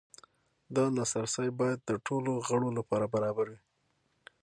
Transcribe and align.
دا 0.75 0.83
لاسرسی 0.95 1.49
باید 1.59 1.79
د 1.83 1.91
ټولو 2.05 2.31
غړو 2.47 2.69
لپاره 2.77 3.05
برابر 3.13 3.45
وي. 3.51 3.59